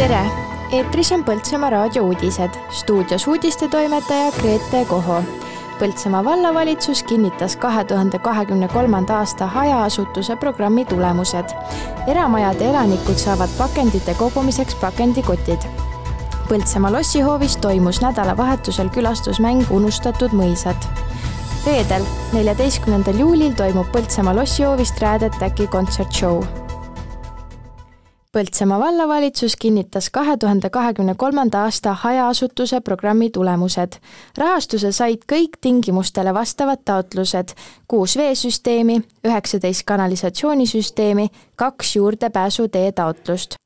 [0.00, 0.20] tere,
[0.72, 5.18] eetris on Põltsamaa raadio uudised, stuudios uudistetoimetaja Grete Koho.
[5.78, 11.52] Põltsamaa vallavalitsus kinnitas kahe tuhande kahekümne kolmanda aasta hajaasutuse programmi tulemused.
[12.06, 15.68] eramajade elanikud saavad pakendite kogumiseks pakendikotid.
[16.48, 20.88] Põltsamaa lossihoovis toimus nädalavahetusel külastusmäng Unustatud mõisad
[21.66, 26.40] reedel, neljateistkümnendal juulil toimub Põltsamaa lossihoovis Trad Attacki kontsertshow
[28.30, 33.96] Põltsamaa vallavalitsus kinnitas kahe tuhande kahekümne kolmanda aasta hajaasutuse programmi tulemused.
[34.38, 37.56] rahastuse said kõik tingimustele vastavad taotlused,
[37.88, 43.59] kuus veesüsteemi, üheksateist kanalisatsioonisüsteemi, kaks juurdepääsutee taotlust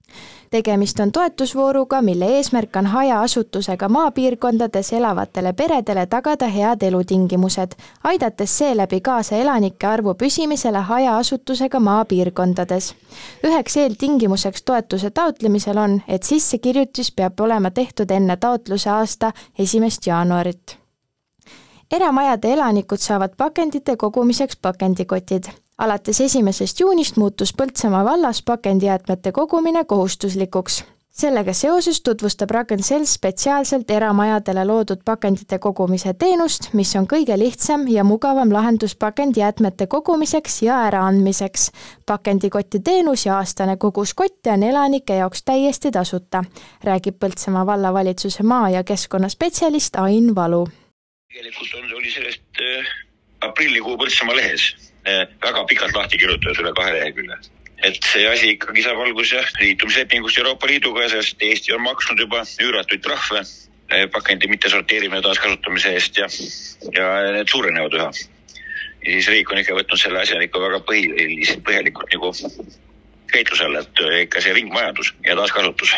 [0.51, 7.73] tegemist on toetusvooruga, mille eesmärk on hajaasustusega maapiirkondades elavatele peredele tagada head elutingimused,
[8.05, 12.95] aidates seeläbi kaasa elanike arvu püsimisele hajaasustusega maapiirkondades.
[13.47, 20.84] üheks eeltingimuseks toetuse taotlemisel on, et sissekirjutis peab olema tehtud enne taotluse aasta esimest jaanuarit
[21.93, 25.45] eramajade elanikud saavad pakendite kogumiseks pakendikotid
[25.79, 30.85] alates esimesest juunist muutus Põltsamaa vallas pakendijäätmete kogumine kohustuslikuks.
[31.11, 38.05] sellega seoses tutvustab Ragn-Sells spetsiaalselt eramajadele loodud pakendite kogumise teenust, mis on kõige lihtsam ja
[38.05, 41.71] mugavam lahendus pakendijäätmete kogumiseks ja äraandmiseks.
[42.07, 46.45] pakendikotti teenus ja aastane kogus kotte on elanike jaoks täiesti tasuta,
[46.85, 50.69] räägib Põltsamaa vallavalitsuse maa- ja keskkonnaspetsialist Ain Valu.
[51.35, 52.91] Tegelikult on, oli sellest äh,
[53.43, 54.71] aprillikuu Põltsamaa lehes
[55.05, 57.37] Eh, väga pikalt lahti kirjutatud üle kahe lehekülje.
[57.85, 63.03] et see asi ikkagi saab alguse liitumislepingust Euroopa Liiduga sellest Eesti on maksnud juba üüratuid
[63.05, 66.29] trahve eh, pakendi mittesorteerimise taaskasutamise eest ja,
[66.97, 68.07] ja need suurenevad üha.
[68.09, 72.33] ja siis riik on ikka võtnud selle asja ikka väga põhiliselt, põhjalikult nagu
[73.35, 75.93] käitluse alla, et ikka see ringmajandus ja taaskasutus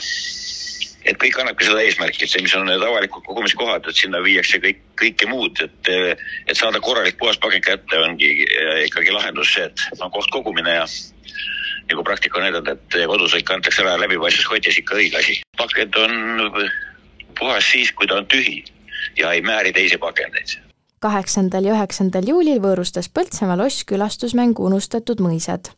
[1.06, 4.60] et kõik annabki seda eesmärki, et see, mis on need avalikud kogumiskohad, et sinna viiakse
[4.62, 5.90] kõik, kõike muud, et,
[6.50, 8.32] et saada korralik puhas pakend kätte, ongi
[8.86, 10.84] ikkagi lahendus see, et on koht kogumine ja
[11.86, 15.40] nagu praktika on näidanud, et kodus ikka antakse ära läbipaistvas kotis ikka õige asi.
[15.58, 16.14] pakend on
[17.38, 18.64] puhas siis, kui ta on tühi
[19.18, 20.58] ja ei määri teisi pakendeid
[21.04, 25.70] kaheksandal ja üheksandal juulil võõrustas Põltsamaa loss külastusmängu Unustatud mõisad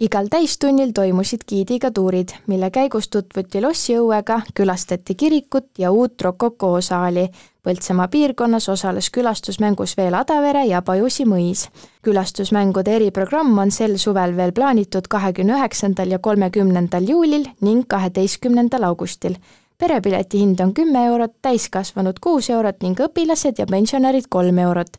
[0.00, 7.28] igal täistunnil toimusid giidiga tuurid, mille käigus tutvuti lossiõuega, külastati kirikut ja uut Rokoko saali.
[7.60, 11.68] Põltsamaa piirkonnas osales külastusmängus veel Adavere ja Pajusi mõis.
[12.02, 19.36] külastusmängude eriprogramm on sel suvel veel plaanitud kahekümne üheksandal ja kolmekümnendal juulil ning kaheteistkümnendal augustil
[19.78, 24.96] perepileti hind on kümme eurot, täiskasvanud kuus eurot ning õpilased ja pensionärid kolm eurot,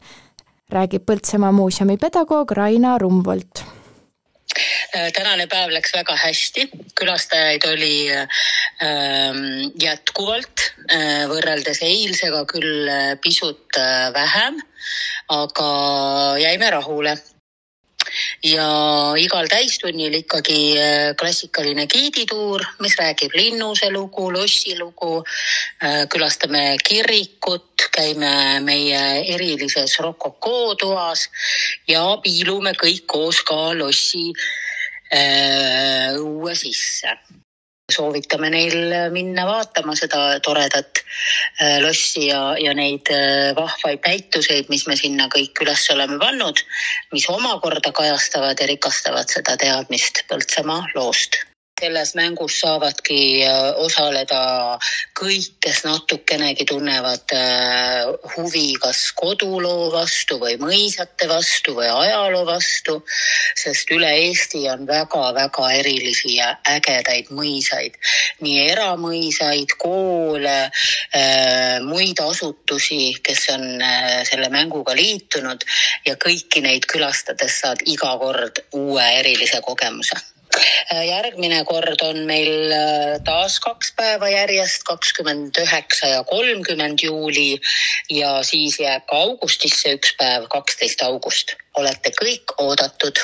[0.69, 3.81] räägib Põltsamaa muuseumi pedagoog Raina Rumvolt Äh,
[4.91, 6.68] tänane päev läks väga hästi,
[7.00, 9.41] külastajaid oli ähm,
[9.79, 13.79] jätkuvalt äh, võrreldes eilsega küll äh, pisut
[14.16, 14.59] vähem,
[15.31, 15.69] aga
[16.44, 17.16] jäime rahule
[18.44, 18.68] ja
[19.19, 25.22] igal täistunnil ikkagi äh, klassikaline giidituur, mis räägib linnuse lugu, lossi lugu.
[25.84, 29.02] Äh, külastame kirikut, käime meie
[29.34, 31.28] erilises rokokoo toas
[31.90, 34.31] ja piilume kõik koos ka lossi
[35.13, 37.16] äh, õue sisse.
[37.91, 44.88] Soovitame neil minna vaatama seda toredat äh, lossi ja, ja neid äh, vahvaid näituseid, mis
[44.88, 46.63] me sinna kõik üles oleme pannud,
[47.11, 51.41] mis omakorda kajastavad ja rikastavad seda teadmist Põltsamaa loost
[51.81, 54.42] selles mängus saavadki äh, osaleda
[55.18, 63.00] kõik, kes natukenegi tunnevad äh, huvi kas koduloo vastu või mõisate vastu või ajaloo vastu,
[63.58, 67.97] sest üle Eesti on väga-väga erilisi ja ägedaid mõisaid,
[68.46, 73.66] nii eramõisaid, koole, äh, muid asutusi, kes on
[74.28, 75.66] selle mänguga liitunud
[76.06, 80.20] ja kõiki neid külastades saad iga kord uue erilise kogemuse
[81.08, 87.59] järgmine kord on meil äh, taas kaks päeva järjest, kakskümmend üheksa ja kolmkümmend juuli
[88.09, 91.55] ja siis jääb ka augustisse üks päev, kaksteist august.
[91.78, 93.19] olete kõik oodatud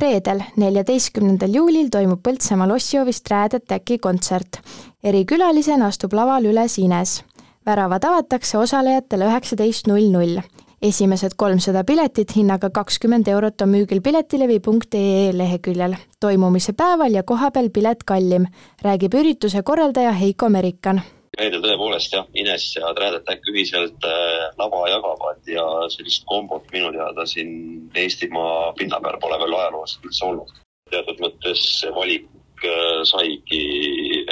[0.00, 4.60] reedel, neljateistkümnendal juulil toimub Põltsamaa lossihoovis Trad Attacki kontsert.
[5.04, 7.22] erikülalisena astub lavale üles Ines.
[7.66, 10.40] väravad avatakse osalejatele üheksateist null null
[10.82, 15.96] esimesed kolmsada piletit hinnaga kakskümmend eurot on müügil piletilevi.ee leheküljel.
[16.20, 18.46] toimumise päeval ja kohapeal pilet kallim,
[18.82, 21.02] räägib ürituse korraldaja Heiko Merikan
[21.36, 26.92] reedel tõepoolest jah, Ines ja Trad Attack ühiselt äh, lava jagavad ja sellist kombot minu
[26.94, 30.54] teada siin Eestimaa pinna peal pole veel ajaloos üldse olnud.
[30.90, 33.62] teatud mõttes see valik äh, saigi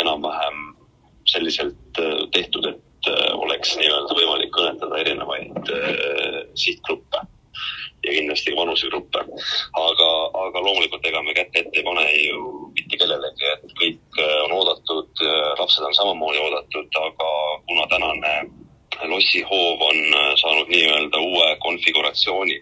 [0.01, 0.65] enam-vähem
[1.29, 2.01] selliselt
[2.33, 2.84] tehtud, et
[3.45, 5.73] oleks nii-öelda võimalik kõnetada erinevaid
[6.59, 7.23] sihtgruppe
[8.05, 9.21] ja kindlasti ka vanusegruppe.
[9.81, 10.09] aga,
[10.47, 12.41] aga loomulikult ega me kätt ette ei pane ju
[12.75, 15.25] mitte kellelegi, et kõik on oodatud,
[15.59, 17.31] lapsed on samamoodi oodatud, aga
[17.69, 18.35] kuna tänane
[19.11, 19.97] lossihoov on
[20.41, 22.59] saanud nii-öelda uue konfiguratsiooni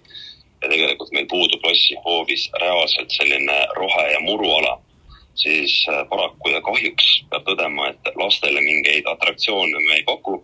[0.62, 4.78] ja tegelikult meil puudub lossihoovis reaalselt selline rohe- ja muruala,
[5.34, 5.74] siis
[6.10, 10.42] paraku ja kahjuks peab tõdema, et lastele mingeid atraktsioone me ei paku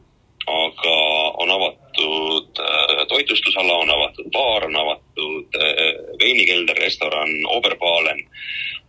[0.48, 0.96] aga
[1.42, 5.84] on avatud äh, toitlustusala, on avatud baar, on avatud äh,
[6.22, 8.22] veinikelder, restoran, Oberbalen,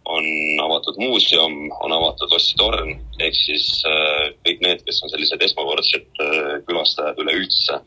[0.09, 0.25] on
[0.63, 6.23] avatud muuseum, on avatud lossitorn, ehk siis äh, kõik need, kes on sellised esmakordsed
[6.69, 7.81] külastajad üleüldse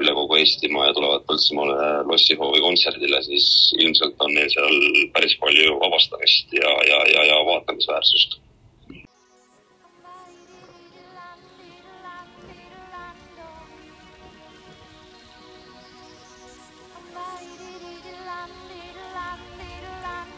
[0.00, 4.76] üle kogu Eestimaa ja tulevad Põltsamaale lossihoovi kontserdile, siis ilmselt on neil seal
[5.12, 8.40] päris palju vabastamist ja, ja, ja, ja vaatamisväärsust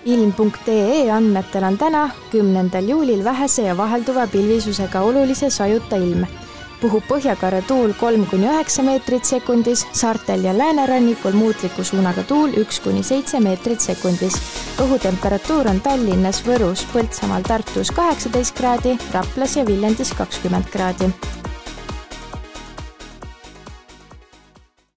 [0.09, 6.25] ilm.ee andmetel on täna, kümnendal juulil vähese ja vahelduva pilvisusega olulise sajuta ilm.
[6.81, 12.81] Puhub põhjakare tuul kolm kuni üheksa meetrit sekundis, saartel ja läänerannikul muutliku suunaga tuul üks
[12.85, 14.39] kuni seitse meetrit sekundis.
[14.85, 21.13] õhutemperatuur on Tallinnas, Võrus, Põltsamaal, Tartus kaheksateist kraadi, Raplas ja Viljandis kakskümmend kraadi